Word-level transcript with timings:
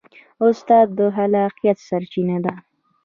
استاد 0.45 0.87
د 0.97 0.99
خلاقیت 1.15 1.77
سرچینه 1.87 2.37
ده. 2.45 2.53